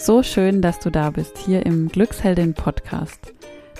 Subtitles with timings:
[0.00, 3.34] So schön, dass du da bist, hier im Glücksheldin Podcast,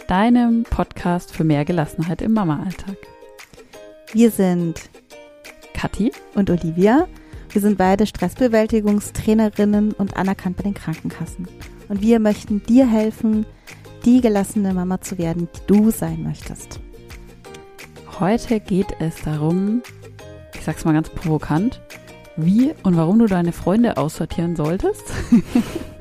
[0.08, 2.96] deinem Podcast für mehr Gelassenheit im Mama-Alltag.
[4.12, 4.90] Wir sind
[5.74, 7.06] Kathi und Olivia.
[7.50, 11.46] Wir sind beide Stressbewältigungstrainerinnen und anerkannt bei den Krankenkassen.
[11.88, 13.46] Und wir möchten dir helfen,
[14.04, 16.80] die gelassene Mama zu werden, die du sein möchtest.
[18.18, 19.82] Heute geht es darum,
[20.56, 21.80] ich sag's mal ganz provokant,
[22.36, 25.04] wie und warum du deine Freunde aussortieren solltest.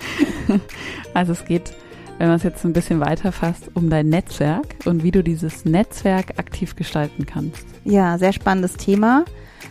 [1.13, 1.73] also es geht,
[2.18, 5.65] wenn man es jetzt ein bisschen weiter fasst, um dein Netzwerk und wie du dieses
[5.65, 7.65] Netzwerk aktiv gestalten kannst.
[7.83, 9.25] Ja, sehr spannendes Thema.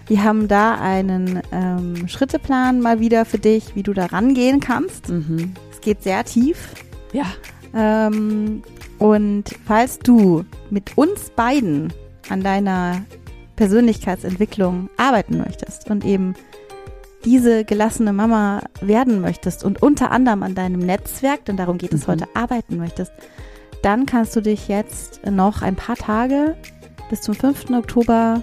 [0.06, 5.09] Wir haben da einen ähm, Schritteplan mal wieder für dich, wie du da rangehen kannst.
[5.09, 5.55] Mhm.
[5.73, 6.75] Es geht sehr tief.
[7.12, 7.27] Ja.
[7.75, 8.62] Ähm,
[8.98, 11.92] und falls du mit uns beiden
[12.28, 13.05] an deiner
[13.56, 16.34] Persönlichkeitsentwicklung arbeiten möchtest und eben
[17.27, 22.07] diese gelassene Mama werden möchtest und unter anderem an deinem Netzwerk, denn darum geht es
[22.07, 22.12] mhm.
[22.12, 23.12] heute, arbeiten möchtest,
[23.83, 26.56] dann kannst du dich jetzt noch ein paar Tage
[27.11, 27.70] bis zum 5.
[27.70, 28.42] Oktober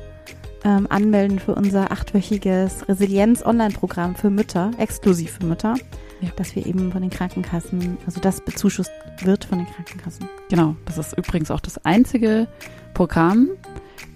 [0.63, 5.75] ähm, anmelden für unser achtwöchiges Resilienz-Online-Programm für Mütter, exklusiv für Mütter,
[6.21, 6.29] ja.
[6.35, 8.91] dass wir eben von den Krankenkassen, also das bezuschusst
[9.23, 10.27] wird von den Krankenkassen.
[10.49, 12.47] Genau, das ist übrigens auch das einzige
[12.93, 13.49] Programm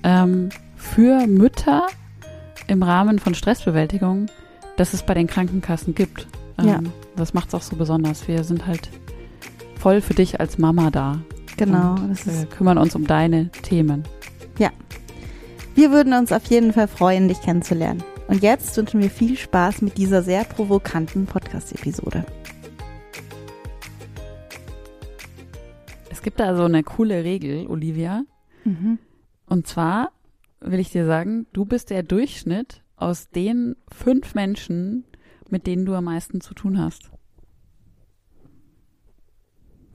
[0.03, 1.87] ähm, für Mütter
[2.67, 4.27] im Rahmen von Stressbewältigung,
[4.77, 6.27] das es bei den Krankenkassen gibt.
[6.57, 6.79] Ähm, ja.
[7.17, 8.27] Das macht es auch so besonders.
[8.27, 8.89] Wir sind halt
[9.77, 11.19] voll für dich als Mama da.
[11.57, 11.95] Genau.
[11.97, 14.03] wir kümmern uns um deine Themen.
[14.59, 14.69] Ja.
[15.75, 18.03] Wir würden uns auf jeden Fall freuen, dich kennenzulernen.
[18.27, 22.25] Und jetzt wünschen wir viel Spaß mit dieser sehr provokanten Podcast-Episode.
[26.09, 28.23] Es gibt da so eine coole Regel, Olivia.
[28.65, 28.99] Mhm.
[29.47, 30.11] Und zwar
[30.59, 35.05] will ich dir sagen, du bist der Durchschnitt aus den fünf Menschen,
[35.49, 37.09] mit denen du am meisten zu tun hast.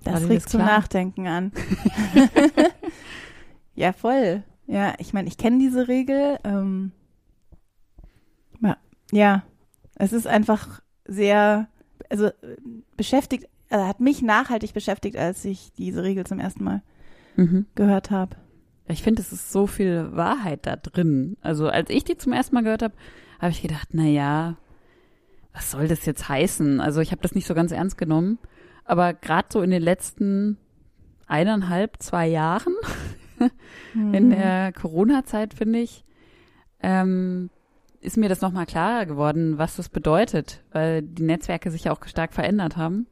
[0.04, 1.52] Das regt zum Nachdenken an.
[3.74, 4.42] ja, voll.
[4.66, 6.38] Ja, ich meine, ich kenne diese Regel.
[6.42, 6.92] Ähm,
[9.12, 9.42] ja,
[9.96, 11.68] es ist einfach sehr,
[12.08, 12.30] also
[12.96, 16.82] beschäftigt, also hat mich nachhaltig beschäftigt, als ich diese Regel zum ersten Mal
[17.36, 17.66] mhm.
[17.74, 18.36] gehört habe.
[18.88, 21.36] Ich finde, es ist so viel Wahrheit da drin.
[21.40, 22.94] Also als ich die zum ersten Mal gehört habe,
[23.40, 24.56] habe ich gedacht, na ja,
[25.52, 26.80] was soll das jetzt heißen?
[26.80, 28.38] Also ich habe das nicht so ganz ernst genommen.
[28.84, 30.58] Aber gerade so in den letzten
[31.26, 32.74] eineinhalb, zwei Jahren
[33.94, 34.14] mhm.
[34.14, 36.04] in der Corona-Zeit, finde ich,
[36.82, 37.50] ähm,
[38.00, 42.04] ist mir das nochmal klarer geworden, was das bedeutet, weil die Netzwerke sich ja auch
[42.06, 43.06] stark verändert haben.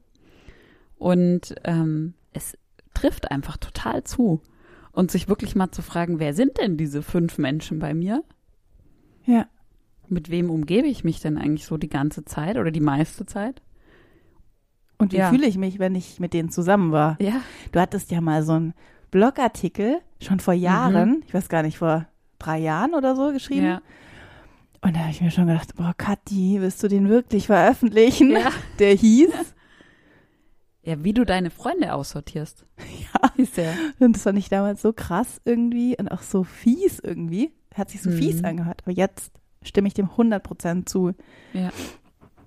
[0.98, 2.58] Und ähm, es
[2.92, 4.42] trifft einfach total zu
[4.92, 8.24] und sich wirklich mal zu fragen, wer sind denn diese fünf Menschen bei mir?
[9.24, 9.46] Ja.
[10.08, 13.62] Mit wem umgebe ich mich denn eigentlich so die ganze Zeit oder die meiste Zeit?
[14.98, 15.30] Und wie ja.
[15.30, 17.16] fühle ich mich, wenn ich mit denen zusammen war?
[17.20, 17.40] Ja.
[17.72, 18.74] Du hattest ja mal so einen
[19.10, 21.22] Blogartikel schon vor Jahren, mhm.
[21.26, 22.06] ich weiß gar nicht, vor
[22.38, 23.66] drei Jahren oder so geschrieben.
[23.66, 23.82] Ja.
[24.82, 28.30] Und da habe ich mir schon gedacht, boah, Kathi, willst du den wirklich veröffentlichen?
[28.30, 28.50] Ja.
[28.78, 29.30] Der hieß
[30.82, 32.66] ja, wie du deine Freunde aussortierst.
[33.00, 33.30] Ja.
[33.36, 33.72] Ist ja.
[33.98, 37.52] Und das fand ich damals so krass irgendwie und auch so fies irgendwie.
[37.74, 38.14] Hat sich so mhm.
[38.14, 38.82] fies angehört.
[38.84, 39.32] Aber jetzt
[39.62, 41.12] stimme ich dem 100% zu.
[41.52, 41.70] Ja,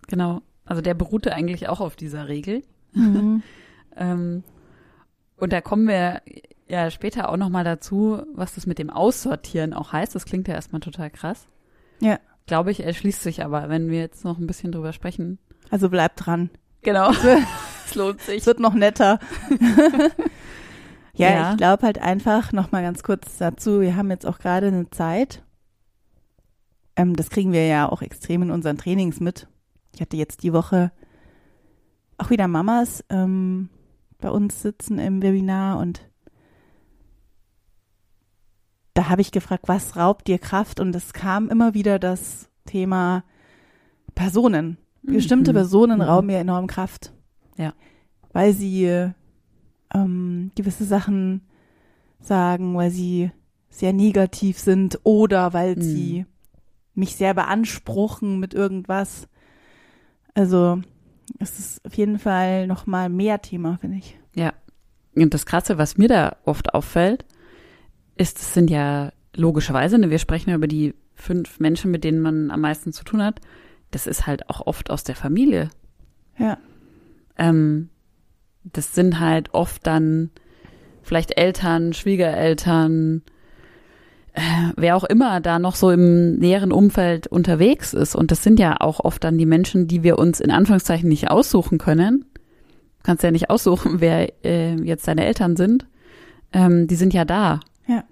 [0.08, 0.42] genau.
[0.66, 2.64] Also der beruhte eigentlich auch auf dieser Regel.
[2.94, 3.44] Mhm.
[3.98, 4.44] ähm,
[5.38, 6.22] und da kommen wir
[6.68, 10.16] ja später auch nochmal dazu, was das mit dem Aussortieren auch heißt.
[10.16, 11.48] Das klingt ja erstmal total krass.
[12.00, 12.20] Ja.
[12.46, 15.40] Glaube ich, erschließt sich aber, wenn wir jetzt noch ein bisschen drüber sprechen.
[15.70, 16.50] Also bleib dran.
[16.82, 17.12] Genau.
[17.90, 18.38] Es lohnt sich.
[18.38, 19.20] Es wird noch netter.
[21.14, 24.40] ja, ja, ich glaube halt einfach, noch mal ganz kurz dazu, wir haben jetzt auch
[24.40, 25.44] gerade eine Zeit,
[26.96, 29.48] ähm, das kriegen wir ja auch extrem in unseren Trainings mit.
[29.94, 30.92] Ich hatte jetzt die Woche
[32.18, 33.70] auch wieder Mamas ähm,
[34.20, 36.02] bei uns sitzen im Webinar und
[38.94, 40.80] da habe ich gefragt, was raubt dir Kraft?
[40.80, 43.24] Und es kam immer wieder das Thema
[44.14, 44.78] Personen.
[45.02, 45.56] Bestimmte mhm.
[45.56, 46.06] Personen mhm.
[46.06, 47.13] rauben mir enorm Kraft.
[47.58, 47.74] Ja.
[48.32, 49.12] Weil sie
[49.94, 51.42] ähm, gewisse Sachen
[52.20, 53.32] sagen, weil sie
[53.70, 55.82] sehr negativ sind oder weil mhm.
[55.82, 56.26] sie
[56.96, 59.28] mich sehr beanspruchen mit irgendwas.
[60.36, 60.82] Also
[61.40, 64.18] es ist auf jeden Fall noch mal mehr Thema, finde ich.
[64.36, 64.54] Ja.
[65.16, 67.26] Und das Krasse, was mir da oft auffällt,
[68.16, 72.20] ist, es sind ja logischerweise, ne, wir sprechen ja über die fünf Menschen, mit denen
[72.20, 73.40] man am meisten zu tun hat.
[73.92, 75.70] Das ist halt auch oft aus der Familie.
[76.38, 76.58] Ja.
[77.38, 77.90] Ähm,
[78.64, 80.30] das sind halt oft dann
[81.02, 83.24] vielleicht Eltern, Schwiegereltern,
[84.34, 84.42] äh,
[84.76, 88.16] wer auch immer da noch so im näheren Umfeld unterwegs ist.
[88.16, 91.30] Und das sind ja auch oft dann die Menschen, die wir uns in Anführungszeichen nicht
[91.30, 92.26] aussuchen können.
[92.34, 95.86] Du kannst ja nicht aussuchen, wer äh, jetzt deine Eltern sind.
[96.54, 97.60] Ähm, die sind ja da.
[97.88, 98.06] Ja.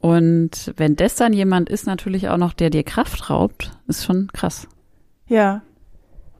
[0.00, 4.28] Und wenn das dann jemand ist, natürlich auch noch, der dir Kraft raubt, ist schon
[4.32, 4.66] krass.
[5.28, 5.62] Ja.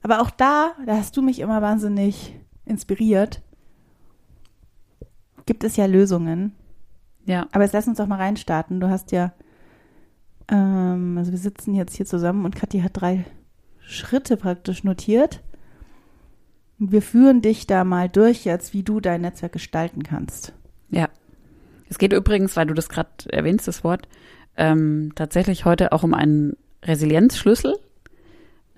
[0.02, 2.34] Aber auch da, da hast du mich immer wahnsinnig
[2.64, 3.40] inspiriert,
[5.46, 6.54] gibt es ja Lösungen.
[7.24, 7.46] Ja.
[7.52, 8.80] Aber jetzt lass uns doch mal reinstarten.
[8.80, 9.32] Du hast ja,
[10.48, 13.24] ähm, also wir sitzen jetzt hier zusammen und Kathi hat drei
[13.80, 15.40] Schritte praktisch notiert.
[16.78, 20.52] Wir führen dich da mal durch jetzt, wie du dein Netzwerk gestalten kannst.
[20.90, 21.08] Ja.
[21.88, 24.08] Es geht übrigens, weil du das gerade erwähnst, das Wort,
[24.56, 27.76] ähm, tatsächlich heute auch um einen Resilienzschlüssel,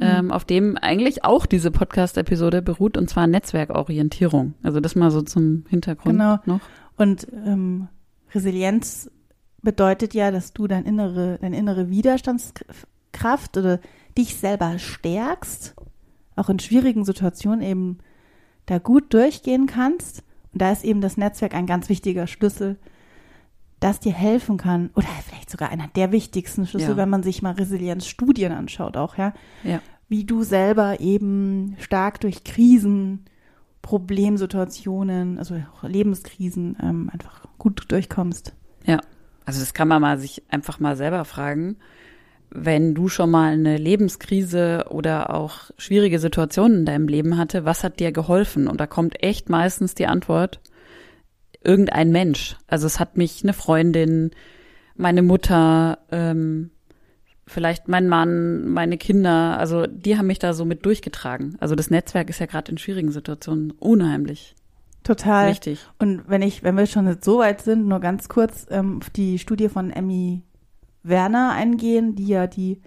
[0.00, 4.54] ähm, auf dem eigentlich auch diese Podcast-Episode beruht, und zwar Netzwerkorientierung.
[4.62, 6.38] Also das mal so zum Hintergrund Genau.
[6.46, 6.60] noch.
[6.96, 7.88] Und ähm,
[8.34, 9.10] Resilienz
[9.62, 13.80] bedeutet ja, dass du dein innere, deine innere Widerstandskraft oder
[14.16, 15.74] dich selber stärkst,
[16.36, 17.98] auch in schwierigen Situationen eben
[18.66, 20.22] da gut durchgehen kannst.
[20.52, 22.76] Und da ist eben das Netzwerk ein ganz wichtiger Schlüssel,
[23.80, 25.08] das dir helfen kann, oder
[25.54, 26.96] sogar einer der wichtigsten Schlüssel, Ja.
[26.96, 29.80] wenn man sich mal Resilienzstudien anschaut, auch, ja Ja.
[30.08, 33.24] wie du selber eben stark durch Krisen,
[33.82, 38.54] Problemsituationen, also auch Lebenskrisen ähm, einfach gut durchkommst.
[38.84, 39.00] Ja.
[39.46, 41.76] Also das kann man mal sich einfach mal selber fragen.
[42.50, 47.84] Wenn du schon mal eine Lebenskrise oder auch schwierige Situationen in deinem Leben hatte, was
[47.84, 48.68] hat dir geholfen?
[48.68, 50.60] Und da kommt echt meistens die Antwort,
[51.62, 52.56] irgendein Mensch.
[52.66, 54.30] Also es hat mich eine Freundin,
[54.96, 56.70] meine Mutter, ähm,
[57.46, 61.56] vielleicht mein Mann, meine Kinder, also die haben mich da so mit durchgetragen.
[61.60, 64.54] Also das Netzwerk ist ja gerade in schwierigen Situationen unheimlich
[65.02, 65.50] Total.
[65.50, 65.86] wichtig.
[65.98, 69.10] Und wenn ich, wenn wir schon jetzt so weit sind, nur ganz kurz ähm, auf
[69.10, 70.42] die Studie von Emmy
[71.02, 72.80] Werner eingehen, die ja die,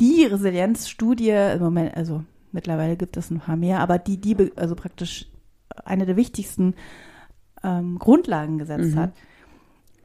[0.00, 4.74] die Resilienzstudie, im Moment, also mittlerweile gibt es ein paar mehr, aber die, die, also
[4.74, 5.26] praktisch
[5.84, 6.74] eine der wichtigsten
[7.62, 8.98] ähm, Grundlagen gesetzt Mhm.
[8.98, 9.12] hat.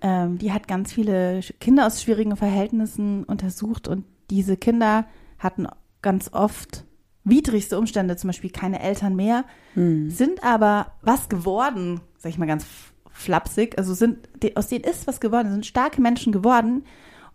[0.02, 5.06] Ähm, die hat ganz viele Kinder aus schwierigen Verhältnissen untersucht und diese Kinder
[5.38, 5.68] hatten
[6.02, 6.86] ganz oft
[7.24, 10.10] widrigste Umstände, zum Beispiel keine Eltern mehr, Hm.
[10.10, 12.66] sind aber was geworden, sag ich mal ganz
[13.12, 16.84] flapsig, also sind, aus denen ist was geworden, sind starke Menschen geworden.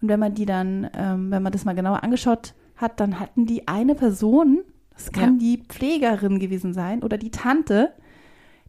[0.01, 3.47] Und wenn man die dann, ähm, wenn man das mal genauer angeschaut hat, dann hatten
[3.47, 4.61] die eine Person,
[4.95, 7.93] das kann die Pflegerin gewesen sein oder die Tante,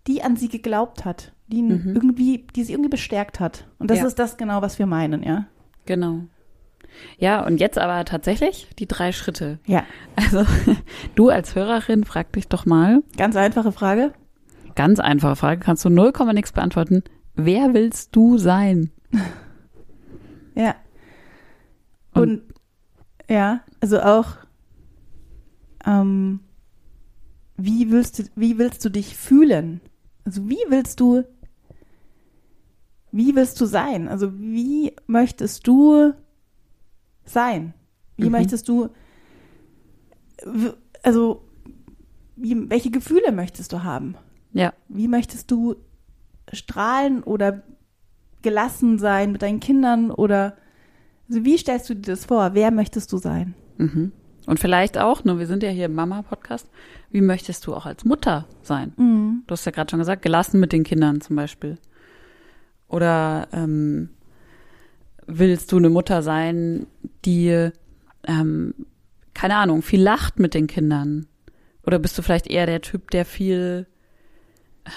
[0.07, 1.94] die an sie geglaubt hat, die Mhm.
[1.95, 3.68] irgendwie, die sie irgendwie bestärkt hat.
[3.80, 4.06] Und das Ja.
[4.07, 5.45] ist das genau, was wir meinen, ja.
[5.86, 6.21] Genau.
[7.18, 9.59] Ja, und jetzt aber tatsächlich die drei Schritte.
[9.65, 9.83] Ja,
[10.15, 10.45] Also
[11.15, 14.13] du als Hörerin frag dich doch mal, ganz einfache Frage.
[14.75, 17.03] ganz einfache Frage, kannst du 0, nix beantworten.
[17.36, 18.91] Wer willst du sein?
[20.56, 20.75] Ja.
[22.13, 22.41] Und- Und,
[23.30, 24.27] ja, also auch,
[25.86, 26.39] ähm,
[27.57, 29.81] wie willst du, wie willst du dich fühlen?
[30.24, 31.24] Also wie willst du,
[33.17, 34.07] wie willst du sein?
[34.07, 36.13] Also wie möchtest du
[37.25, 37.73] sein?
[38.17, 38.31] Wie Mhm.
[38.31, 38.89] möchtest du,
[41.03, 41.41] also
[42.35, 44.15] wie, welche Gefühle möchtest du haben?
[44.53, 45.75] Ja, Wie möchtest du
[46.53, 47.63] strahlen oder
[48.41, 50.56] gelassen sein mit deinen Kindern oder
[51.27, 52.53] also wie stellst du dir das vor?
[52.53, 53.56] Wer möchtest du sein?
[53.77, 54.12] mhm.
[54.47, 56.69] Und vielleicht auch, ne, wir sind ja hier im Mama-Podcast,
[57.09, 58.94] wie möchtest du auch als Mutter sein?
[58.95, 59.41] Mhm.
[59.47, 61.79] Du hast ja gerade schon gesagt, gelassen mit den Kindern zum Beispiel.
[62.88, 64.10] Oder ähm,
[65.27, 66.88] willst du eine Mutter sein,
[67.25, 67.70] die,
[68.27, 68.74] ähm,
[69.34, 71.27] keine Ahnung, viel lacht mit den Kindern?
[71.84, 73.88] Oder bist du vielleicht eher der Typ, der viel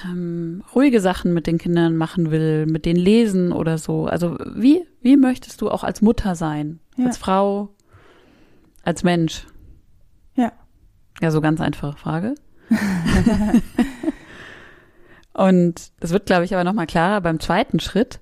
[0.05, 4.07] ähm, ruhige Sachen mit den Kindern machen will, mit denen lesen oder so?
[4.07, 6.81] Also wie, wie möchtest du auch als Mutter sein?
[6.97, 7.07] Ja.
[7.07, 7.71] Als Frau,
[8.83, 9.47] als Mensch?
[10.35, 10.53] Ja.
[11.21, 12.35] Ja, so ganz einfache Frage.
[15.39, 18.19] Und das wird, glaube ich, aber nochmal klarer beim zweiten Schritt.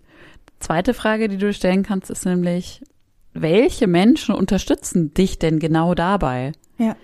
[0.61, 2.83] Zweite Frage, die du stellen kannst, ist nämlich,
[3.33, 6.53] welche Menschen unterstützen dich denn genau dabei?
[6.77, 6.95] Ja.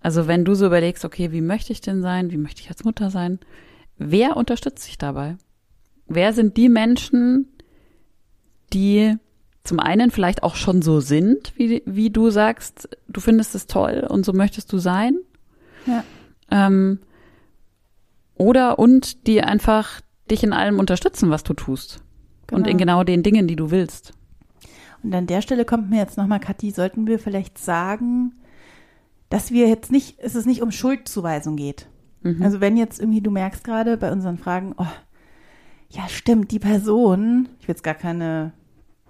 [0.00, 2.30] Also wenn du so überlegst, okay, wie möchte ich denn sein?
[2.30, 3.40] Wie möchte ich als Mutter sein?
[3.98, 5.36] Wer unterstützt dich dabei?
[6.06, 7.48] Wer sind die Menschen,
[8.72, 9.16] die
[9.64, 14.06] zum einen vielleicht auch schon so sind, wie, wie du sagst, du findest es toll
[14.08, 15.18] und so möchtest du sein?
[15.86, 16.04] Ja.
[16.52, 17.00] Ähm,
[18.36, 20.00] oder und die einfach
[20.30, 22.02] dich in allem unterstützen, was du tust.
[22.50, 22.68] Und Genau.
[22.70, 24.12] in genau den Dingen, die du willst.
[25.02, 28.32] Und an der Stelle kommt mir jetzt nochmal, Kathi, sollten wir vielleicht sagen,
[29.28, 31.88] dass wir jetzt nicht, es ist nicht um Schuldzuweisung geht.
[32.22, 32.42] Mhm.
[32.42, 34.86] Also wenn jetzt irgendwie du merkst gerade bei unseren Fragen, oh,
[35.90, 38.52] ja stimmt, die Person, ich will jetzt gar keine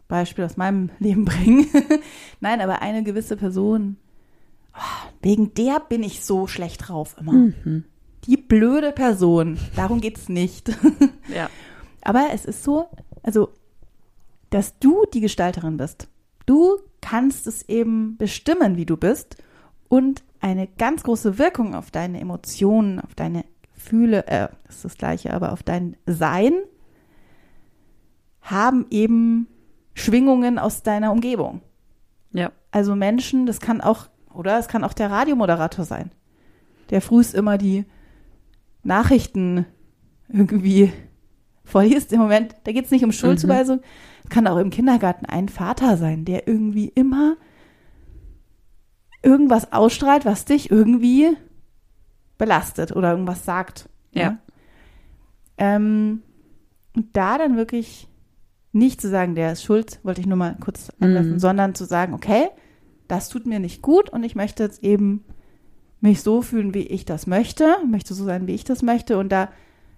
[0.08, 1.66] Beispiel aus meinem Leben bringen.
[2.40, 3.96] Nein, aber eine gewisse Person,
[4.74, 7.32] oh, wegen der bin ich so schlecht drauf immer.
[7.32, 7.84] Mhm.
[8.26, 10.70] Die blöde Person, darum geht's nicht.
[11.34, 11.50] Ja.
[12.02, 12.88] Aber es ist so,
[13.24, 13.48] also,
[14.50, 16.08] dass du die Gestalterin bist.
[16.46, 19.36] Du kannst es eben bestimmen, wie du bist
[19.88, 25.32] und eine ganz große Wirkung auf deine Emotionen, auf deine Gefühle, äh, ist das gleiche,
[25.32, 26.52] aber auf dein Sein
[28.40, 29.48] haben eben
[29.94, 31.60] Schwingungen aus deiner Umgebung.
[32.32, 32.52] Ja.
[32.70, 36.12] Also Menschen, das kann auch, oder es kann auch der Radiomoderator sein,
[36.90, 37.84] der frühst immer die
[38.86, 39.66] Nachrichten
[40.28, 40.92] irgendwie
[41.64, 42.12] vorliest.
[42.12, 43.80] Im Moment, da geht es nicht um Schuldzuweisung,
[44.24, 47.36] es kann auch im Kindergarten ein Vater sein, der irgendwie immer
[49.22, 51.36] irgendwas ausstrahlt, was dich irgendwie
[52.38, 53.88] belastet oder irgendwas sagt.
[54.12, 54.38] Ja.
[55.58, 56.22] Ähm,
[56.94, 58.08] und da dann wirklich
[58.72, 61.38] nicht zu sagen, der ist schuld, wollte ich nur mal kurz anwerfen, Mhm.
[61.38, 62.48] sondern zu sagen, okay,
[63.08, 65.24] das tut mir nicht gut und ich möchte jetzt eben
[66.00, 69.30] mich so fühlen, wie ich das möchte, möchte so sein, wie ich das möchte und
[69.30, 69.48] da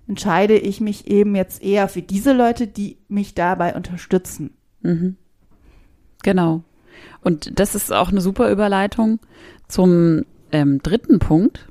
[0.06, 4.56] entscheide ich mich eben jetzt eher für diese Leute, die mich dabei unterstützen.
[4.80, 5.16] Mhm.
[6.22, 6.62] Genau.
[7.22, 9.20] Und das ist auch eine super Überleitung
[9.68, 11.68] zum ähm, dritten Punkt.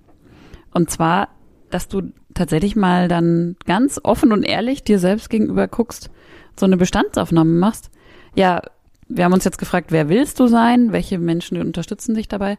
[0.72, 1.30] Und zwar,
[1.72, 6.12] dass du tatsächlich mal dann ganz offen und ehrlich dir selbst gegenüber guckst,
[6.60, 7.90] so eine Bestandsaufnahme machst.
[8.36, 8.62] Ja,
[9.08, 10.92] wir haben uns jetzt gefragt, wer willst du sein?
[10.92, 12.58] Welche Menschen unterstützen dich dabei?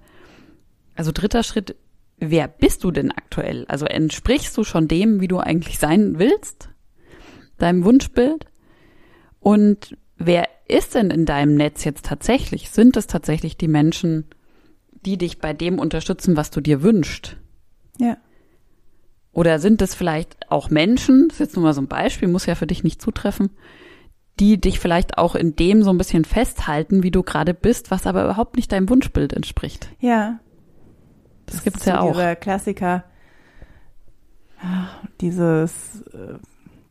[0.99, 1.77] Also dritter Schritt,
[2.19, 3.65] wer bist du denn aktuell?
[3.69, 6.71] Also entsprichst du schon dem, wie du eigentlich sein willst?
[7.57, 8.47] Deinem Wunschbild?
[9.39, 12.71] Und wer ist denn in deinem Netz jetzt tatsächlich?
[12.71, 14.25] Sind es tatsächlich die Menschen,
[15.07, 17.37] die dich bei dem unterstützen, was du dir wünschst?
[18.01, 18.17] Ja.
[19.31, 22.47] Oder sind es vielleicht auch Menschen, das ist jetzt nur mal so ein Beispiel, muss
[22.47, 23.51] ja für dich nicht zutreffen,
[24.41, 28.05] die dich vielleicht auch in dem so ein bisschen festhalten, wie du gerade bist, was
[28.05, 29.91] aber überhaupt nicht deinem Wunschbild entspricht.
[30.01, 30.41] Ja.
[31.53, 32.13] Das, gibt's ist ja so auch.
[32.13, 33.05] Dieser Klassiker,
[34.63, 34.87] ah,
[35.21, 36.35] dieses, äh,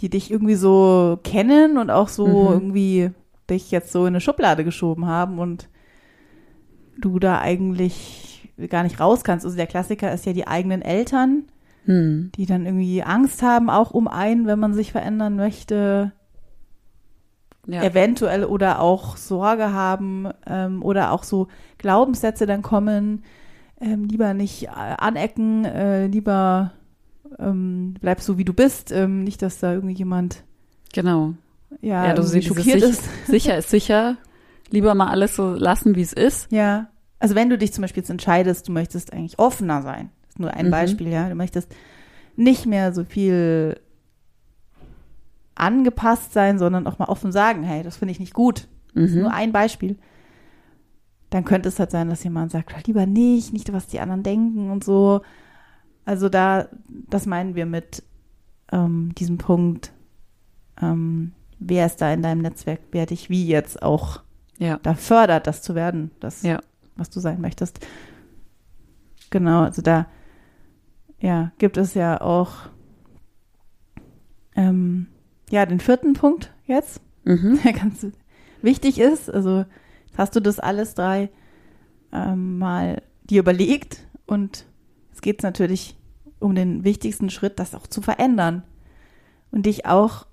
[0.02, 2.52] die dich irgendwie so kennen und auch so Mhm.
[2.52, 3.12] irgendwie
[3.50, 5.70] dich jetzt so in eine Schublade geschoben haben und
[7.00, 9.46] du da eigentlich gar nicht raus kannst.
[9.46, 11.44] Also der Klassiker ist ja die eigenen Eltern,
[11.86, 12.32] Hm.
[12.36, 16.12] die dann irgendwie Angst haben, auch um einen, wenn man sich verändern möchte,
[17.68, 17.84] Ja.
[17.84, 21.48] eventuell oder auch Sorge haben ähm, oder auch so
[21.78, 23.24] Glaubenssätze dann kommen,
[23.82, 26.72] ähm, lieber nicht äh, anecken, äh, lieber
[27.40, 30.44] ähm, bleib so wie du bist, ähm, nicht, dass da irgendwie jemand
[30.94, 31.34] Genau.
[31.82, 33.04] ja, Ja, du siehst, schockiert ist.
[33.28, 34.18] Sicher ist sicher.
[34.72, 36.52] Lieber mal alles so lassen, wie es ist.
[36.52, 36.88] Ja,
[37.20, 40.40] also wenn du dich zum Beispiel jetzt entscheidest, du möchtest eigentlich offener sein, das ist
[40.40, 40.72] nur ein Mhm.
[40.72, 41.74] Beispiel, ja, du möchtest
[42.36, 43.80] nicht mehr so viel
[45.56, 48.68] angepasst sein, sondern auch mal offen sagen, hey, das finde ich nicht gut.
[48.94, 49.22] Das ist Mhm.
[49.22, 49.98] nur ein Beispiel.
[51.30, 54.24] Dann könnte es halt sein, dass jemand sagt, "Ah, lieber nicht, nicht, was die anderen
[54.24, 55.22] denken und so.
[56.06, 56.70] Also da,
[57.10, 58.04] das meinen wir mit
[58.72, 59.92] ähm, diesem Punkt,
[60.82, 64.22] ähm, wer ist da in deinem Netzwerk, wer dich wie jetzt auch
[64.58, 64.80] Ja.
[64.84, 66.60] da fördert, das zu werden, das, Ja.
[66.96, 67.86] was du sein möchtest.
[69.30, 70.08] Genau, also da,
[71.20, 72.54] ja, gibt es ja auch,
[74.56, 75.08] ähm,
[75.50, 77.60] ja, den vierten Punkt jetzt, Mhm.
[77.64, 78.06] der ganz
[78.62, 79.30] wichtig ist.
[79.30, 79.66] Also
[80.18, 81.30] hast du das alles drei
[82.12, 84.66] ähm, mal dir überlegt und
[85.14, 85.96] es geht natürlich
[86.40, 88.64] um den wichtigsten Schritt, das auch zu verändern
[89.52, 90.26] und dich auch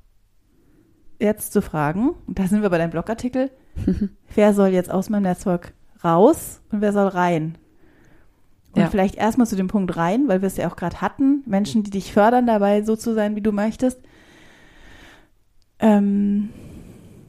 [1.19, 3.51] jetzt zu fragen, und da sind wir bei deinem Blogartikel,
[4.35, 5.73] wer soll jetzt aus meinem Netzwerk
[6.05, 7.57] raus und wer soll rein?
[8.73, 8.91] Und Ja.
[8.91, 11.91] vielleicht erstmal zu dem Punkt rein, weil wir es ja auch gerade hatten, Menschen, die
[11.91, 14.01] dich fördern dabei, so zu sein, wie du möchtest.
[15.79, 16.51] Ähm,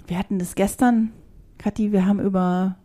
[0.07, 1.12] wir hatten das gestern,
[1.65, 2.77] Kathi, wir haben über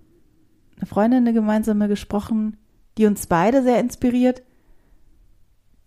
[0.78, 2.56] eine Freundin, eine gemeinsame gesprochen,
[2.96, 4.40] die uns beide sehr inspiriert,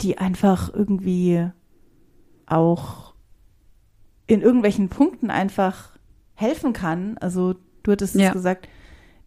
[0.01, 1.49] die einfach irgendwie
[2.45, 3.15] auch
[4.27, 5.97] in irgendwelchen Punkten einfach
[6.35, 7.17] helfen kann.
[7.17, 8.27] Also du hattest Ja.
[8.27, 8.69] es gesagt,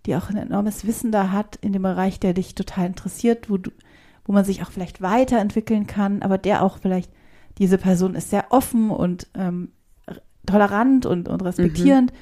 [0.07, 3.57] die auch ein enormes Wissen da hat in dem Bereich, der dich total interessiert, wo
[3.57, 3.73] du,
[4.27, 7.11] wo man sich auch vielleicht weiterentwickeln kann, aber der auch vielleicht,
[7.59, 9.73] diese Person ist sehr offen und ähm,
[10.47, 12.13] tolerant und, und respektierend.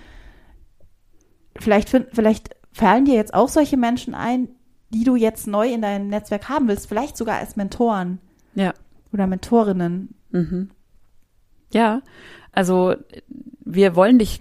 [1.58, 4.48] Vielleicht, vielleicht fallen dir jetzt auch solche Menschen ein,
[4.90, 8.18] die du jetzt neu in deinem Netzwerk haben willst, vielleicht sogar als Mentoren
[8.54, 8.74] Ja.
[9.12, 10.14] oder Mentorinnen.
[10.30, 10.70] Mhm.
[11.72, 12.02] Ja,
[12.52, 12.94] also
[13.64, 14.40] wir wollen dich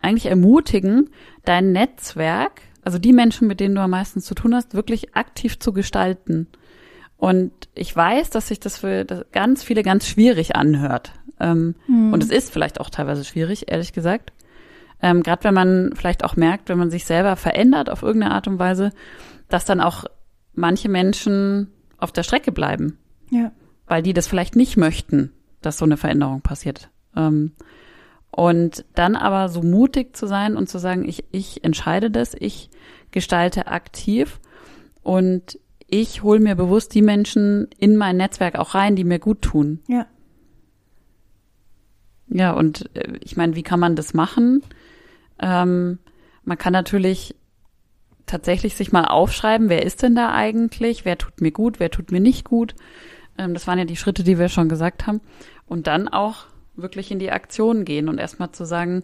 [0.00, 1.10] eigentlich ermutigen,
[1.44, 5.58] dein Netzwerk, also die Menschen, mit denen du am meisten zu tun hast, wirklich aktiv
[5.58, 6.46] zu gestalten.
[7.18, 11.12] Und ich weiß, dass sich das für ganz viele ganz schwierig anhört.
[11.40, 14.32] Ähm, Und es ist vielleicht auch teilweise schwierig, ehrlich gesagt.
[15.02, 18.48] Ähm, Gerade wenn man vielleicht auch merkt, wenn man sich selber verändert auf irgendeine Art
[18.48, 18.90] und Weise,
[19.48, 20.04] dass dann auch
[20.54, 22.98] manche Menschen auf der Strecke bleiben.
[23.30, 23.52] Ja.
[23.86, 26.90] Weil die das vielleicht nicht möchten, dass so eine Veränderung passiert.
[27.14, 27.52] Ähm,
[28.30, 32.70] und dann aber so mutig zu sein und zu sagen, ich, ich entscheide das, ich
[33.10, 34.40] gestalte aktiv
[35.02, 39.42] und ich hole mir bewusst die Menschen in mein Netzwerk auch rein, die mir gut
[39.42, 39.80] tun.
[39.88, 40.06] Ja.
[42.28, 44.62] Ja, und äh, ich meine, wie kann man das machen?
[45.40, 45.98] Ähm,
[46.44, 47.34] man kann natürlich
[48.26, 52.10] tatsächlich sich mal aufschreiben, wer ist denn da eigentlich, wer tut mir gut, wer tut
[52.10, 52.74] mir nicht gut.
[53.38, 55.20] Ähm, das waren ja die Schritte, die wir schon gesagt haben.
[55.66, 59.02] Und dann auch wirklich in die Aktion gehen und erstmal zu sagen,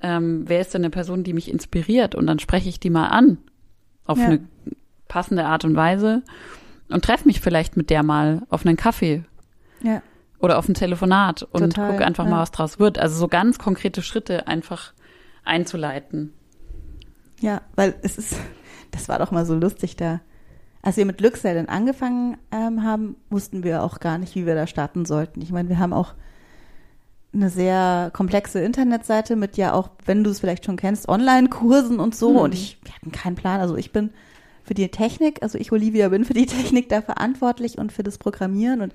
[0.00, 2.14] ähm, wer ist denn eine Person, die mich inspiriert?
[2.14, 3.38] Und dann spreche ich die mal an
[4.04, 4.26] auf Ja.
[4.26, 4.40] eine
[5.08, 6.22] passende Art und Weise
[6.88, 9.22] und treffe mich vielleicht mit der mal auf einen Kaffee
[9.82, 10.02] Ja.
[10.38, 12.30] oder auf ein Telefonat und Total, gucke einfach ja.
[12.30, 12.98] mal, was draus wird.
[12.98, 14.92] Also so ganz konkrete Schritte einfach
[15.44, 16.32] einzuleiten.
[17.40, 18.36] Ja, weil es ist,
[18.90, 20.20] das war doch mal so lustig da.
[20.82, 24.56] Als wir mit Glücksel dann angefangen ähm, haben, wussten wir auch gar nicht, wie wir
[24.56, 25.40] da starten sollten.
[25.40, 26.14] Ich meine, wir haben auch
[27.34, 32.14] eine sehr komplexe Internetseite mit ja auch, wenn du es vielleicht schon kennst, Online-Kursen und
[32.14, 32.32] so.
[32.32, 32.38] Mhm.
[32.38, 33.60] Und ich, wir hatten keinen Plan.
[33.60, 34.10] Also ich bin
[34.64, 38.18] für die Technik, also ich, Olivia, bin für die Technik da verantwortlich und für das
[38.18, 38.94] Programmieren und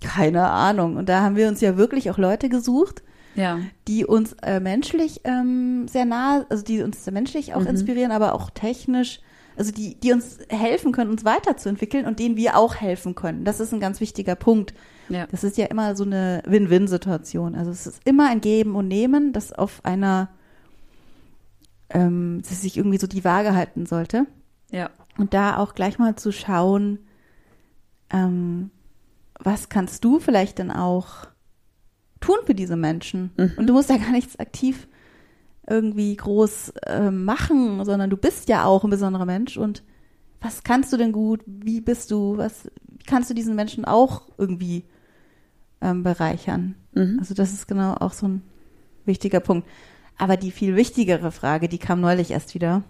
[0.00, 0.96] keine Ahnung.
[0.96, 3.02] Und da haben wir uns ja wirklich auch Leute gesucht,
[3.36, 3.60] Ja.
[3.86, 7.66] die uns äh, menschlich ähm, sehr nah, also die uns menschlich auch Mhm.
[7.68, 9.20] inspirieren, aber auch technisch,
[9.56, 13.44] also die, die uns helfen können, uns weiterzuentwickeln und denen wir auch helfen können.
[13.44, 14.74] Das ist ein ganz wichtiger Punkt.
[15.08, 15.26] Ja.
[15.30, 17.54] Das ist ja immer so eine Win-Win-Situation.
[17.54, 20.28] Also es ist immer ein Geben und Nehmen, das auf einer,
[21.90, 24.26] ähm, dass sich irgendwie so die Waage halten sollte.
[24.70, 24.90] Ja.
[25.18, 26.98] Und da auch gleich mal zu schauen,
[28.10, 28.70] ähm,
[29.38, 31.28] was kannst du vielleicht dann auch
[32.26, 33.30] tun für diese Menschen?
[33.36, 33.52] Mhm.
[33.56, 34.88] Und du musst ja gar nichts aktiv
[35.68, 39.82] irgendwie groß äh, machen, sondern du bist ja auch ein besonderer Mensch und
[40.40, 41.40] was kannst du denn gut?
[41.46, 42.36] Wie bist du?
[42.36, 42.70] Was
[43.06, 44.84] kannst du diesen Menschen auch irgendwie
[45.80, 46.76] ähm, bereichern?
[46.92, 47.16] Mhm.
[47.18, 48.42] Also das ist genau auch so ein
[49.06, 49.66] wichtiger Punkt.
[50.18, 52.84] Aber die viel wichtigere Frage, die kam neulich erst wieder.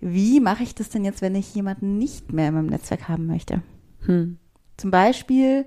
[0.00, 3.26] Wie mache ich das denn jetzt, wenn ich jemanden nicht mehr in meinem Netzwerk haben
[3.26, 3.62] möchte?
[4.06, 4.38] Hm.
[4.76, 5.66] Zum Beispiel,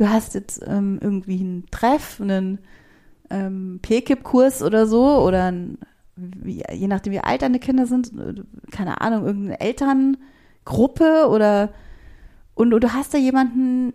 [0.00, 2.58] du hast jetzt ähm, irgendwie einen Treff, einen
[3.28, 5.78] ähm, PKIP-Kurs oder so, oder ein,
[6.16, 8.34] wie, je nachdem, wie alt deine Kinder sind, äh,
[8.70, 11.72] keine Ahnung, irgendeine Elterngruppe oder
[12.54, 13.92] und, und du hast da jemanden,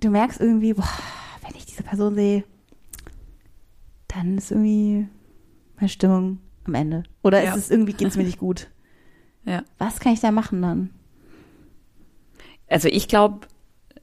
[0.00, 0.88] du merkst irgendwie, boah,
[1.46, 2.44] wenn ich diese Person sehe,
[4.08, 5.06] dann ist irgendwie
[5.76, 7.02] meine Stimmung am Ende.
[7.22, 7.50] Oder Ja.
[7.54, 8.68] ist es irgendwie, geht es mir nicht gut.
[9.44, 9.62] Ja.
[9.78, 10.90] Was kann ich da machen dann?
[12.68, 13.46] Also ich glaube,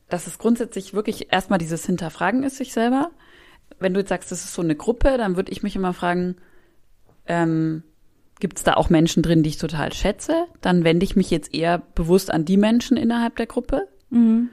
[0.09, 3.11] dass es grundsätzlich wirklich erstmal dieses Hinterfragen ist sich selber.
[3.79, 6.37] Wenn du jetzt sagst, das ist so eine Gruppe, dann würde ich mich immer fragen,
[7.25, 7.83] ähm,
[8.39, 10.45] gibt es da auch Menschen drin, die ich total schätze?
[10.61, 13.87] Dann wende ich mich jetzt eher bewusst an die Menschen innerhalb der Gruppe.
[14.09, 14.49] Mhm.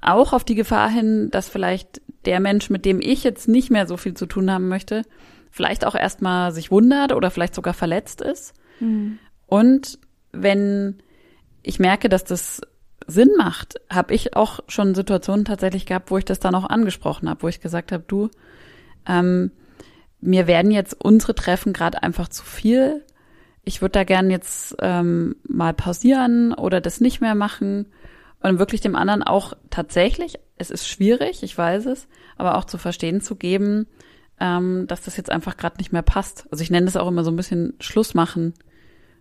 [0.00, 3.86] Auch auf die Gefahr hin, dass vielleicht der Mensch, mit dem ich jetzt nicht mehr
[3.86, 5.02] so viel zu tun haben möchte,
[5.50, 8.54] vielleicht auch erstmal sich wundert oder vielleicht sogar verletzt ist.
[8.80, 9.18] Mhm.
[9.46, 9.98] Und
[10.32, 10.98] wenn
[11.62, 12.60] ich merke, dass das
[13.08, 17.28] Sinn macht, habe ich auch schon Situationen tatsächlich gehabt, wo ich das dann auch angesprochen
[17.28, 18.28] habe, wo ich gesagt habe, du,
[19.06, 19.50] ähm,
[20.20, 23.04] mir werden jetzt unsere Treffen gerade einfach zu viel.
[23.64, 27.86] Ich würde da gern jetzt ähm, mal pausieren oder das nicht mehr machen
[28.40, 32.76] und wirklich dem anderen auch tatsächlich, es ist schwierig, ich weiß es, aber auch zu
[32.76, 33.86] verstehen zu geben,
[34.38, 36.46] ähm, dass das jetzt einfach gerade nicht mehr passt.
[36.50, 38.52] Also ich nenne das auch immer so ein bisschen Schluss machen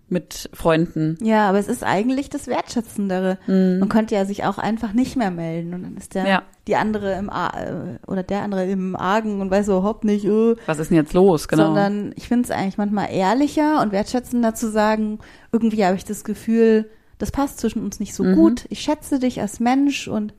[0.10, 1.18] mit Freunden.
[1.22, 3.38] Ja, aber es ist eigentlich das Wertschätzendere.
[3.48, 6.44] Man könnte ja sich auch einfach nicht mehr melden und dann ist der Ja.
[6.68, 10.56] die andere im Ar äh, oder der andere im Argen und weiß überhaupt nicht, äh,
[10.66, 11.48] Was ist denn jetzt los?
[11.50, 11.66] Genau.
[11.66, 15.20] sondern ich finde es eigentlich manchmal ehrlicher und wertschätzender zu sagen,
[15.52, 18.36] irgendwie habe ich das Gefühl, das passt zwischen uns nicht so Mhm.
[18.36, 18.66] gut.
[18.70, 20.34] Ich schätze dich als Mensch und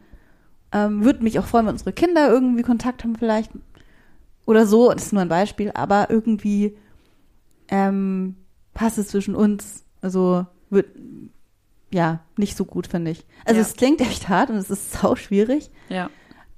[0.72, 3.50] ähm, würde mich auch freuen, wenn unsere Kinder irgendwie Kontakt haben vielleicht
[4.46, 4.90] oder so.
[4.92, 6.76] Das ist nur ein Beispiel, aber irgendwie
[7.68, 8.37] ähm,
[8.79, 9.85] passt es zwischen uns.
[10.01, 10.87] Also wird
[11.91, 13.25] ja nicht so gut, finde ich.
[13.45, 13.67] Also Ja.
[13.67, 15.71] es klingt echt hart und es ist sau schwierig.
[15.88, 16.09] ja.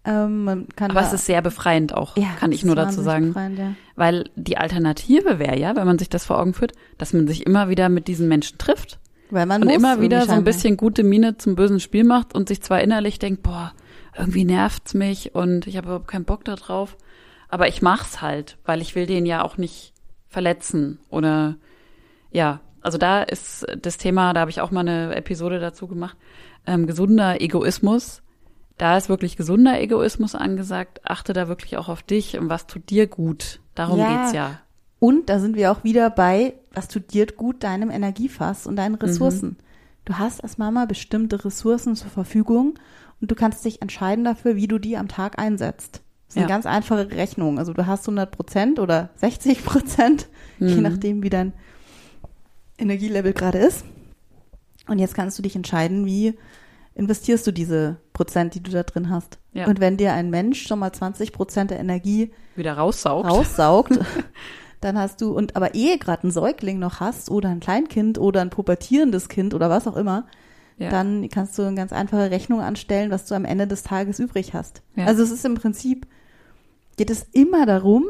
[0.02, 3.28] Ähm, man kann Aber es ist sehr befreiend auch, ja, kann ich nur dazu sagen.
[3.28, 3.74] befreiend, ja.
[3.96, 7.44] Weil die Alternative wäre ja, wenn man sich das vor Augen führt, dass man sich
[7.44, 10.78] immer wieder mit diesen Menschen trifft Weil man und muss immer wieder so ein bisschen
[10.78, 13.74] gute Miene zum bösen Spiel macht und sich zwar innerlich denkt, boah,
[14.16, 16.96] irgendwie nervt's mich und ich habe überhaupt keinen Bock da drauf,
[17.50, 19.92] aber ich mach's halt, weil ich will den ja auch nicht
[20.28, 21.56] verletzen oder
[22.30, 26.16] ja, also da ist das Thema, da habe ich auch mal eine Episode dazu gemacht,
[26.66, 28.22] ähm, gesunder Egoismus.
[28.78, 31.00] da ist wirklich gesunder Egoismus angesagt.
[31.04, 33.60] Achte da wirklich auch auf dich und was tut dir gut.
[33.74, 34.16] Darum Ja.
[34.22, 34.58] geht's ja.
[34.98, 38.94] Und da sind wir auch wieder bei, was tut dir gut, deinem Energiefass und deinen
[38.94, 39.58] Ressourcen.
[40.06, 42.78] Du hast als Mama bestimmte Ressourcen zur Verfügung
[43.20, 46.00] und du kannst dich entscheiden dafür, wie du die am Tag einsetzt.
[46.28, 46.48] Das ist eine Ja.
[46.48, 47.58] ganz einfache Rechnung.
[47.58, 50.82] Also du hast 100 Prozent oder 60 Prozent, je Mhm.
[50.82, 51.52] nachdem, wie dein
[52.80, 53.84] Energielevel gerade ist.
[54.88, 56.36] Und jetzt kannst du dich entscheiden, wie
[56.94, 59.38] investierst du diese Prozent, die du da drin hast.
[59.52, 59.66] Ja.
[59.66, 63.28] Und wenn dir ein Mensch schon mal 20 Prozent der Energie Wieder raussaugt.
[63.28, 63.98] raussaugt,
[64.80, 68.40] dann hast du, und aber ehe gerade ein Säugling noch hast oder ein Kleinkind oder
[68.40, 70.26] ein pubertierendes Kind oder was auch immer,
[70.78, 70.90] Ja.
[70.90, 74.52] dann kannst du eine ganz einfache Rechnung anstellen, was du am Ende des Tages übrig
[74.54, 74.82] hast.
[74.96, 75.06] Ja.
[75.06, 76.06] Also es ist im Prinzip,
[76.96, 78.06] geht es immer darum,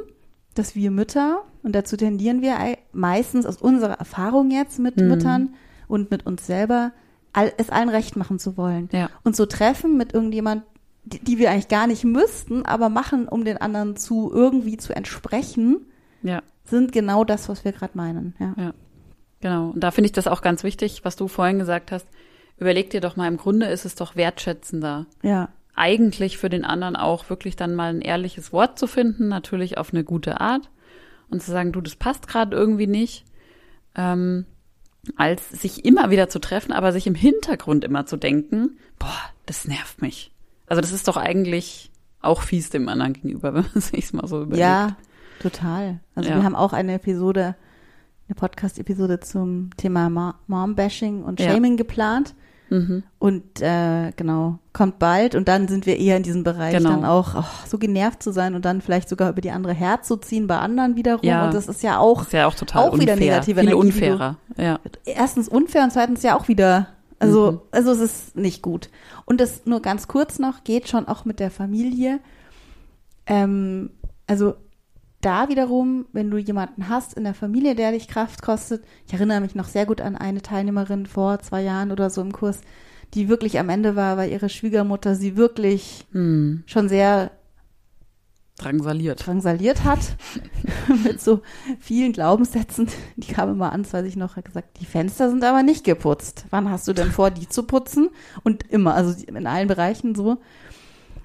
[0.55, 5.09] dass wir Mütter, und dazu tendieren wir ei- meistens aus unserer Erfahrung jetzt mit Mhm.
[5.09, 5.55] Müttern
[5.89, 6.93] und mit uns selber,
[7.33, 8.89] all, es allen recht machen zu wollen.
[8.93, 9.11] Ja.
[9.25, 10.63] Und so treffen mit irgendjemand,
[11.05, 14.95] die, die wir eigentlich gar nicht müssten, aber machen, um den anderen zu irgendwie zu
[14.95, 15.87] entsprechen,
[16.23, 16.43] ja.
[16.65, 18.35] sind genau das, was wir gerade meinen.
[18.39, 18.55] Ja.
[18.59, 18.75] Ja,
[19.41, 19.71] genau.
[19.71, 22.07] Und da finde ich das auch ganz wichtig, was du vorhin gesagt hast.
[22.59, 25.49] Überleg dir doch mal, im Grunde ist es doch wertschätzender, ja.
[25.75, 29.95] eigentlich für den anderen auch wirklich dann mal ein ehrliches Wort zu finden, natürlich auf
[29.95, 30.69] eine gute Art
[31.31, 33.25] und zu sagen, du, das passt gerade irgendwie nicht,
[33.95, 34.47] ähm,
[35.17, 39.67] als sich immer wieder zu treffen, aber sich im Hintergrund immer zu denken, boah, das
[39.67, 40.31] nervt mich.
[40.67, 41.91] Also das ist doch eigentlich
[42.21, 44.61] auch fies dem anderen gegenüber, wenn man sich's mal so überlegt.
[44.61, 44.97] Ja,
[45.41, 46.01] total.
[46.15, 46.37] Also Ja.
[46.37, 47.57] wir haben auch eine Episode,
[48.29, 51.51] eine Podcast-Episode zum Thema Ma- Mom-Bashing und Ja.
[51.51, 52.35] Shaming geplant.
[52.71, 53.03] Mhm.
[53.19, 56.91] Und äh, genau, kommt bald und dann sind wir eher in diesem Bereich Genau.
[56.91, 60.47] dann auch ach, so genervt zu sein und dann vielleicht sogar über die andere herzuziehen
[60.47, 61.21] bei anderen wiederum.
[61.25, 61.47] Ja.
[61.47, 64.37] Und das ist ja auch ist ja auch total Auch wieder negative Viel Energie, unfairer.
[64.57, 64.79] Ja.
[65.05, 66.87] erstens unfair und zweitens ja auch wieder,
[67.19, 67.61] also, Mhm.
[67.73, 68.89] also es ist nicht gut.
[69.27, 72.21] Und das nur ganz kurz noch, geht schon auch mit der Familie.
[73.27, 73.91] Ähm,
[74.27, 74.55] also
[75.21, 79.41] da wiederum, wenn du jemanden hast in der Familie, der dich Kraft kostet, ich erinnere
[79.41, 82.61] mich noch sehr gut an eine Teilnehmerin vor zwei Jahren oder so im Kurs,
[83.15, 86.63] die wirklich am Ende war, weil ihre Schwiegermutter sie wirklich Hm.
[86.67, 87.33] schon sehr
[88.57, 89.27] Drangsaliert.
[89.27, 90.01] drangsaliert hat
[91.05, 91.41] mit so
[91.79, 92.89] vielen Glaubenssätzen.
[93.17, 95.83] Die kam immer an, das weiß ich noch, hat gesagt, die Fenster sind aber nicht
[95.83, 96.45] geputzt.
[96.51, 98.11] Wann hast du denn vor, die zu putzen?
[98.43, 100.39] Und immer, also in allen Bereichen so.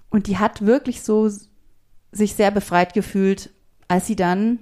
[0.09, 1.29] Und die hat wirklich so
[2.13, 3.49] sich sehr befreit gefühlt,
[3.87, 4.59] als sie dann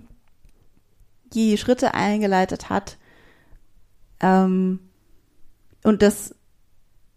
[1.34, 2.98] die Schritte eingeleitet hat.
[4.20, 4.80] Ähm,
[5.84, 6.36] und das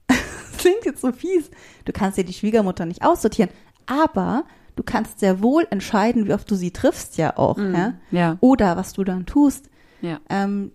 [0.59, 1.51] klingt jetzt so fies.
[1.85, 3.51] Du kannst dir die Schwiegermutter nicht aussortieren,
[3.87, 7.75] aber du kannst sehr wohl entscheiden, wie oft du sie triffst ja auch, Mhm.
[7.75, 7.95] ja?
[8.11, 9.69] Ja, Oder was du dann tust.
[10.01, 10.21] ja.
[10.29, 10.73] Ähm,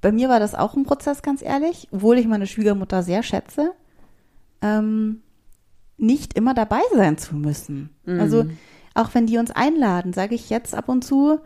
[0.00, 3.72] bei mir war das auch ein Prozess, ganz ehrlich, obwohl ich meine Schwiegermutter sehr schätze,
[4.62, 5.22] ähm,
[5.96, 7.90] nicht immer dabei sein zu müssen.
[8.04, 8.20] Mhm.
[8.20, 8.44] Also
[8.98, 11.40] auch wenn die uns einladen, sage ich jetzt ab und zu,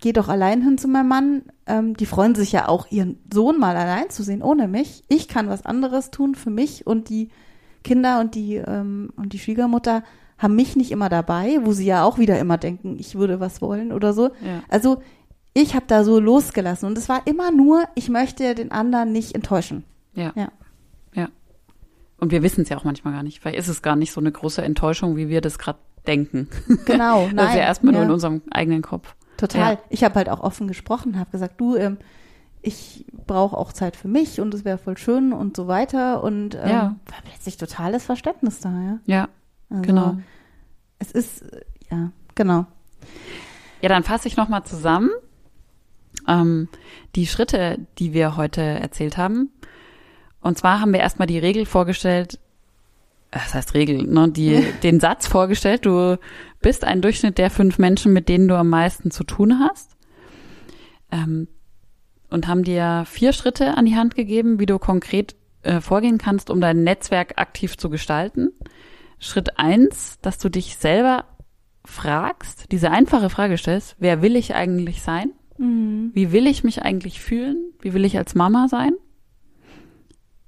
[0.00, 1.42] geh doch allein hin zu meinem Mann.
[1.66, 5.04] Ähm, die freuen sich ja auch, ihren Sohn mal allein zu sehen, ohne mich.
[5.08, 7.30] Ich kann was anderes tun für mich und die
[7.84, 10.02] Kinder und die ähm, und die Schwiegermutter
[10.38, 13.62] haben mich nicht immer dabei, wo sie ja auch wieder immer denken, ich würde was
[13.62, 14.30] wollen oder so.
[14.44, 14.62] Ja.
[14.68, 15.02] Also
[15.54, 19.34] ich habe da so losgelassen und es war immer nur, ich möchte den anderen nicht
[19.34, 19.84] enttäuschen.
[20.14, 20.32] Ja.
[20.34, 20.52] Ja.
[21.14, 21.28] Ja.
[22.18, 23.40] Und wir wissen es ja auch manchmal gar nicht.
[23.40, 26.48] Vielleicht ist es gar nicht so eine große Enttäuschung, wie wir das gerade denken.
[26.84, 27.36] Genau, nein.
[27.36, 28.06] das ist ja erstmal nur ja.
[28.08, 29.14] in unserem eigenen Kopf.
[29.36, 29.74] Total.
[29.74, 29.80] Ja.
[29.90, 31.98] Ich habe halt auch offen gesprochen, habe gesagt, du, ähm,
[32.62, 36.54] ich brauche auch Zeit für mich und es wäre voll schön und so weiter und
[36.54, 36.82] ähm, Ja.
[37.06, 38.98] war plötzlich totales Verständnis da, ja.
[39.06, 39.28] Ja,
[39.70, 40.16] Also, genau.
[40.98, 41.44] Es ist,
[41.90, 42.66] ja, genau.
[43.82, 45.10] Ja, dann fasse ich nochmal zusammen.
[46.26, 46.68] Ähm,
[47.14, 49.50] die Schritte, die wir heute erzählt haben.
[50.40, 52.38] Und zwar haben wir erstmal die Regel vorgestellt,
[53.44, 56.18] das heißt Regel, ne, die, den Satz vorgestellt, du
[56.60, 59.96] bist ein Durchschnitt der fünf Menschen, mit denen du am meisten zu tun hast.
[61.10, 61.48] Ähm,
[62.28, 66.50] und haben dir vier Schritte an die Hand gegeben, wie du konkret äh, vorgehen kannst,
[66.50, 68.52] um dein Netzwerk aktiv zu gestalten.
[69.18, 71.24] Schritt eins, dass du dich selber
[71.84, 75.32] fragst, diese einfache Frage stellst, wer will ich eigentlich sein?
[76.14, 77.72] Wie will ich mich eigentlich fühlen?
[77.80, 78.92] Wie will ich als Mama sein?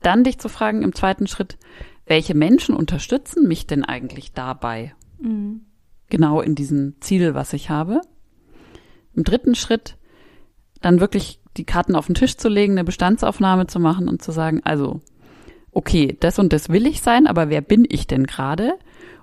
[0.02, 1.58] Dann dich zu fragen im zweiten Schritt,
[2.08, 4.94] welche Menschen unterstützen mich denn eigentlich dabei?
[6.10, 8.00] Genau in diesem Ziel, was ich habe.
[9.14, 9.96] Im dritten Schritt
[10.80, 14.30] dann wirklich die Karten auf den Tisch zu legen, eine Bestandsaufnahme zu machen und zu
[14.32, 15.00] sagen, also,
[15.72, 18.74] okay, das und das will ich sein, aber wer bin ich denn gerade?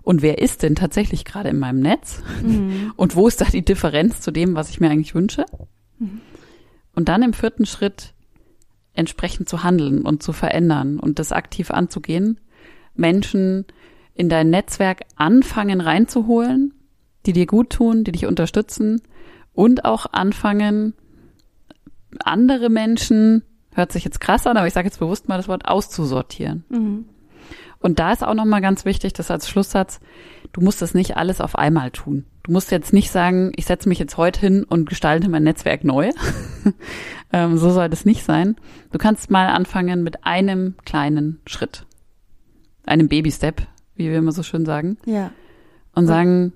[0.02, 2.22] Und wer ist denn tatsächlich gerade in meinem Netz?
[2.96, 5.46] Und wo ist da die Differenz zu dem, was ich mir eigentlich wünsche?
[6.94, 8.14] Und dann im vierten Schritt
[8.94, 12.40] entsprechend zu handeln und zu verändern und das aktiv anzugehen,
[12.96, 13.66] Menschen
[14.14, 16.74] in dein Netzwerk anfangen reinzuholen,
[17.26, 19.02] die dir gut tun, die dich unterstützen
[19.54, 20.94] und auch anfangen,
[22.20, 25.66] andere Menschen, hört sich jetzt krass an, aber ich sage jetzt bewusst mal das Wort
[25.66, 26.64] auszusortieren.
[26.70, 27.06] Mhm.
[27.80, 30.00] Und da ist auch nochmal ganz wichtig, das als Schlusssatz,
[30.54, 32.26] du musst das nicht alles auf einmal tun.
[32.44, 35.84] Du musst jetzt nicht sagen, ich setze mich jetzt heute hin und gestalte mein Netzwerk
[35.84, 36.12] neu.
[37.34, 38.56] ähm, so soll das nicht sein.
[38.92, 41.85] Du kannst mal anfangen mit einem kleinen Schritt.
[42.86, 43.62] Einem Baby-Step,
[43.96, 44.98] wie wir immer so schön sagen.
[45.06, 45.32] Ja.
[45.94, 46.54] Und sagen,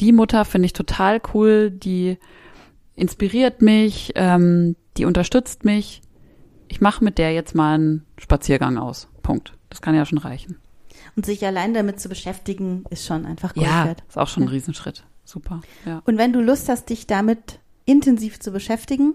[0.00, 2.18] die Mutter finde ich total cool, die
[2.94, 6.02] inspiriert mich, ähm, die unterstützt mich.
[6.68, 9.08] Ich mache mit der jetzt mal einen Spaziergang aus.
[9.22, 9.54] Punkt.
[9.70, 10.58] Das kann ja schon reichen.
[11.16, 14.48] Und sich allein damit zu beschäftigen, ist schon einfach Gold Ja, ist auch schon ein.
[14.48, 15.04] Riesenschritt.
[15.24, 15.60] Super.
[15.86, 16.02] Ja.
[16.04, 19.14] Und wenn du Lust hast, dich damit intensiv zu beschäftigen,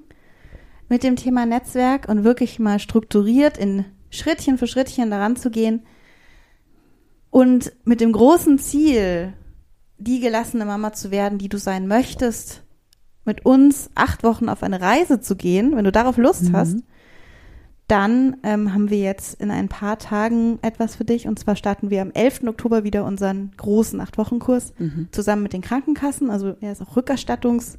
[0.89, 5.84] mit dem Thema Netzwerk und wirklich mal strukturiert in Schrittchen für Schrittchen daran zu gehen
[7.30, 9.34] und mit dem großen Ziel,
[9.97, 12.63] die gelassene Mama zu werden, die du sein möchtest,
[13.25, 16.56] mit uns acht Wochen auf eine Reise zu gehen, wenn du darauf Lust Mhm.
[16.56, 16.78] hast,
[17.88, 21.28] dann ähm, haben wir jetzt in ein paar Tagen etwas für dich.
[21.28, 22.43] Und zwar starten wir am 11.
[22.47, 25.08] Oktober wieder unseren großen Acht-Wochen-Kurs Mhm.
[25.12, 26.30] zusammen mit den Krankenkassen.
[26.32, 27.78] Also er ist auch rückerstattungsfähig.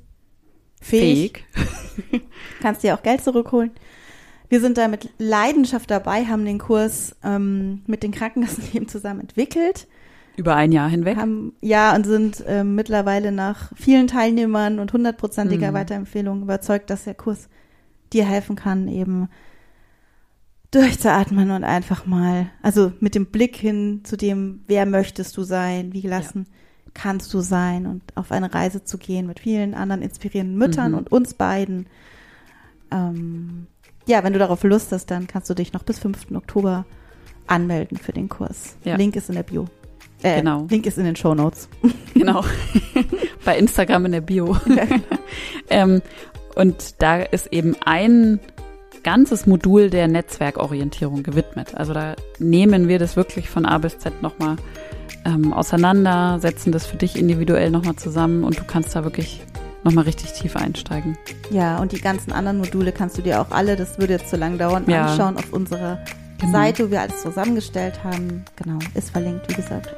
[0.80, 1.44] Fähig.
[2.60, 3.70] Kannst dir auch Geld zurückholen.
[4.48, 9.20] Wir sind da mit Leidenschaft dabei, haben den Kurs ähm, mit den Krankenkassen eben zusammen
[9.20, 9.86] entwickelt.
[10.36, 11.16] Über ein Jahr hinweg.
[11.16, 15.74] Haben, ja, und sind ähm, mittlerweile nach vielen Teilnehmern und hundertprozentiger Mhm.
[15.74, 17.48] Weiterempfehlung überzeugt, dass der Kurs
[18.12, 19.28] dir helfen kann, eben
[20.70, 25.92] durchzuatmen und einfach mal, also mit dem Blick hin zu dem, wer möchtest du sein,
[25.92, 26.46] wie gelassen
[26.92, 30.98] kannst du sein und auf eine Reise zu gehen mit vielen anderen inspirierenden Müttern Mhm.
[30.98, 31.86] und uns beiden.
[32.90, 33.66] Ähm,
[34.06, 36.32] ja, wenn du darauf Lust hast, dann kannst du dich noch bis 5.
[36.34, 36.84] Oktober
[37.46, 38.76] anmelden für den Kurs.
[38.84, 38.96] Ja.
[38.96, 39.66] Link ist in der Bio.
[40.22, 40.66] Äh, Genau.
[40.68, 41.68] Link ist in den Show Notes.
[42.14, 42.42] Genau.
[43.44, 44.56] Bei Instagram in der Bio.
[45.70, 46.00] ähm,
[46.54, 48.40] und da ist eben ein
[49.02, 51.74] ganzes Modul der Netzwerkorientierung gewidmet.
[51.74, 54.56] Also da nehmen wir das wirklich von A bis Z nochmal
[55.26, 59.42] ähm, auseinander, setzen das für dich individuell nochmal zusammen und du kannst da wirklich
[59.86, 61.16] nochmal richtig tief einsteigen.
[61.50, 64.36] Ja, und die ganzen anderen Module kannst du dir auch alle, das würde jetzt zu
[64.36, 65.06] lang dauern, Ja.
[65.06, 65.98] anschauen auf unserer
[66.38, 66.52] Genau.
[66.52, 68.44] Seite, wo wir alles zusammengestellt haben.
[68.62, 69.94] Genau, ist verlinkt, wie gesagt.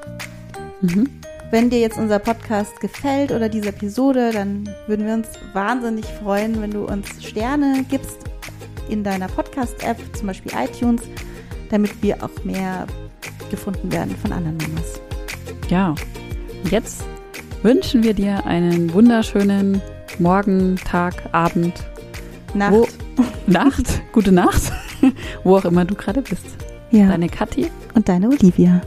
[0.81, 1.09] Mhm.
[1.51, 6.61] Wenn dir jetzt unser Podcast gefällt oder diese Episode, dann würden wir uns wahnsinnig freuen,
[6.61, 8.19] wenn du uns Sterne gibst
[8.89, 11.03] in deiner Podcast-App, zum Beispiel iTunes,
[11.71, 12.87] damit wir auch mehr
[13.51, 15.01] gefunden werden von anderen Mamas.
[15.71, 15.95] Ja,
[16.63, 17.03] und jetzt
[17.63, 19.81] wünschen wir dir einen wunderschönen
[20.19, 21.75] Morgen, Tag, Abend,
[22.55, 22.73] Nacht.
[22.73, 22.89] Wo-
[23.47, 24.73] Nacht, gute Nacht,
[25.45, 26.47] wo auch immer du gerade bist.
[26.91, 27.09] ja.
[27.09, 27.71] Deine Kathi.
[27.95, 28.81] Und deine Olivia.